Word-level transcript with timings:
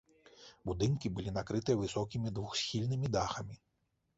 Будынкі 0.69 1.11
былі 1.19 1.33
накрытыя 1.35 1.81
высокімі 1.83 2.33
двухсхільнымі 2.39 3.07
дахамі. 3.19 3.55